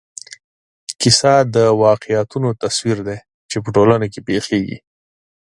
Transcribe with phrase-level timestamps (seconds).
[1.01, 3.17] کیسه د واقعیتونو تصویر دی
[3.49, 4.77] چې په ټولنه کې پېښېږي.